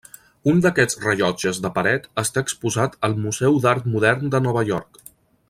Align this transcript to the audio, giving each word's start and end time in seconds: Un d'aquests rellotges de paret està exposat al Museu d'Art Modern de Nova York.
Un 0.51 0.61
d'aquests 0.65 0.95
rellotges 1.03 1.59
de 1.65 1.71
paret 1.75 2.07
està 2.23 2.43
exposat 2.45 2.97
al 3.09 3.15
Museu 3.27 3.61
d'Art 3.67 3.87
Modern 3.93 4.35
de 4.37 4.43
Nova 4.49 4.67
York. 4.73 5.01